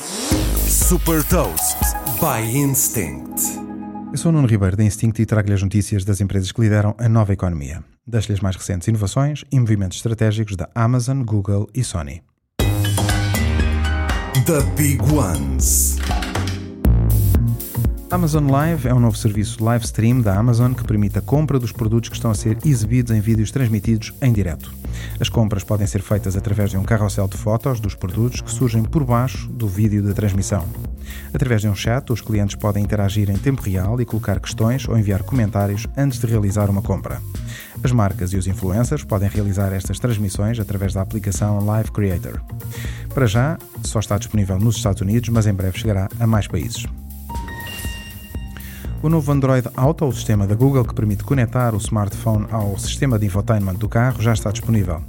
[0.00, 1.78] Super Toast
[2.18, 3.40] by Instinct.
[4.10, 6.94] Eu sou o Nuno Ribeiro da Instinct e trago-lhe as notícias das empresas que lideram
[6.98, 7.84] a nova economia.
[8.04, 12.22] Das-lhe as mais recentes inovações e movimentos estratégicos da Amazon, Google e Sony.
[14.46, 15.93] The Big Ones.
[18.14, 21.72] Amazon Live é um novo serviço live stream da Amazon que permite a compra dos
[21.72, 24.72] produtos que estão a ser exibidos em vídeos transmitidos em direto.
[25.18, 28.84] As compras podem ser feitas através de um carrossel de fotos dos produtos que surgem
[28.84, 30.64] por baixo do vídeo da transmissão.
[31.34, 34.96] Através de um chat, os clientes podem interagir em tempo real e colocar questões ou
[34.96, 37.20] enviar comentários antes de realizar uma compra.
[37.82, 42.40] As marcas e os influencers podem realizar estas transmissões através da aplicação Live Creator.
[43.12, 46.86] Para já, só está disponível nos Estados Unidos, mas em breve chegará a mais países.
[49.04, 53.18] O novo Android Auto, o sistema da Google que permite conectar o smartphone ao sistema
[53.18, 55.02] de infotainment do carro, já está disponível.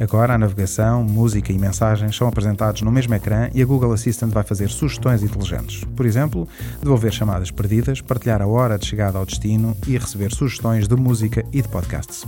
[0.00, 4.32] Agora, a navegação, música e mensagens são apresentados no mesmo ecrã e a Google Assistant
[4.32, 5.84] vai fazer sugestões inteligentes.
[5.94, 6.48] Por exemplo,
[6.80, 11.44] devolver chamadas perdidas, partilhar a hora de chegada ao destino e receber sugestões de música
[11.52, 12.24] e de podcasts.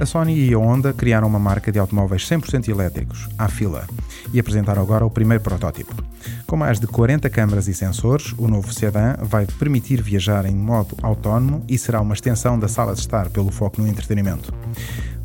[0.00, 3.84] A Sony e a Honda criaram uma marca de automóveis 100% elétricos, à fila,
[4.32, 5.92] e apresentaram agora o primeiro protótipo.
[6.46, 10.96] Com mais de 40 câmaras e sensores, o novo sedã vai permitir viajar em modo
[11.02, 14.54] autónomo e será uma extensão da sala de estar pelo foco no entretenimento.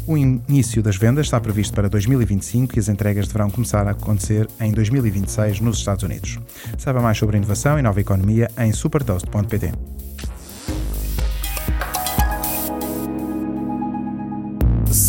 [0.08, 4.48] O início das vendas está previsto para 2025 e as entregas deverão começar a acontecer
[4.60, 6.40] em 2026 nos Estados Unidos.
[6.80, 9.72] Saiba mais sobre inovação e nova economia em supertoast.pt.